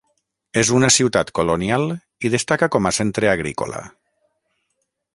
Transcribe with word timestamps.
És 0.61 0.71
una 0.77 0.89
ciutat 0.95 1.29
colonial 1.41 1.85
i 2.29 2.33
destaca 2.37 2.73
com 2.77 2.91
a 2.91 2.95
centre 3.01 3.33
agrícola. 3.37 3.87